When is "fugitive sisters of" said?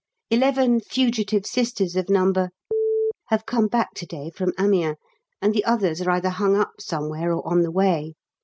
0.79-2.09